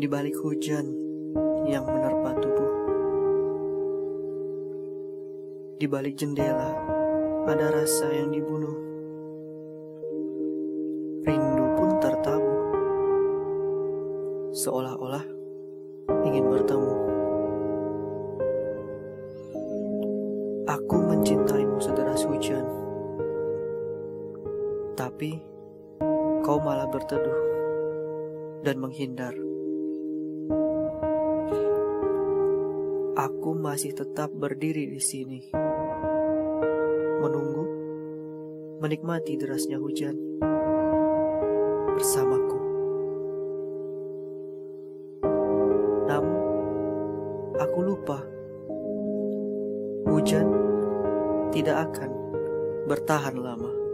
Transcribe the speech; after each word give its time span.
di 0.00 0.08
balik 0.08 0.32
hujan 0.40 0.96
yang 1.68 1.84
menerpa 1.84 2.32
tubuh. 2.40 2.72
Di 5.76 5.84
balik 5.84 6.16
jendela 6.16 6.72
ada 7.44 7.68
rasa 7.68 8.08
yang 8.08 8.32
dibunuh. 8.32 8.80
Rindu 11.20 11.66
pun 11.76 12.00
tertabuh, 12.00 12.62
seolah-olah 14.56 15.24
ingin 16.24 16.48
bertemu. 16.48 16.94
Aku 20.64 20.96
mencintaimu 20.96 21.76
sederas 21.76 22.24
hujan, 22.24 22.64
tapi 24.96 25.44
kau 26.40 26.56
malah 26.56 26.88
berteduh 26.88 27.40
dan 28.64 28.80
menghindar. 28.80 29.49
Aku 33.20 33.52
masih 33.52 33.92
tetap 33.92 34.32
berdiri 34.32 34.88
di 34.88 34.96
sini, 34.96 35.52
menunggu, 37.20 37.68
menikmati 38.80 39.36
derasnya 39.36 39.76
hujan 39.76 40.16
bersamaku. 42.00 42.60
Namun, 46.08 46.38
aku 47.60 47.78
lupa, 47.84 48.24
hujan 50.08 50.48
tidak 51.52 51.92
akan 51.92 52.10
bertahan 52.88 53.36
lama. 53.36 53.89